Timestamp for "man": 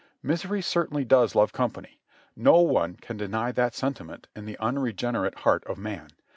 5.77-6.07